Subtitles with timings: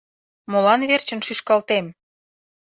[0.51, 1.85] Молан верчын шӱшкалтем?